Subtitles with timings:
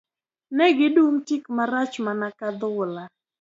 [0.55, 3.03] Ne gidum tik marach mana ka adhola